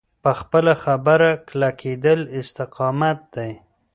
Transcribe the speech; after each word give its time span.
په 0.23 0.31
خپله 0.39 0.73
خبره 0.83 1.29
کلکېدل 1.49 2.19
استقامت 2.39 3.19
دی. 3.35 3.51